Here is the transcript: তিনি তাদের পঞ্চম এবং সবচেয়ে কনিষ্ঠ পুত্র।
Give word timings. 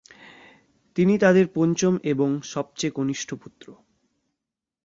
তিনি 0.97 1.13
তাদের 1.17 1.45
পঞ্চম 1.53 1.93
এবং 2.03 2.29
সবচেয়ে 2.43 2.95
কনিষ্ঠ 2.95 3.29
পুত্র। 3.33 3.65